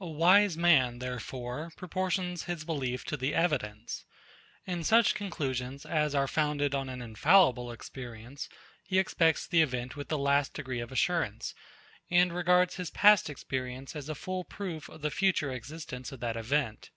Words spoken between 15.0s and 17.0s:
the future existence of that event.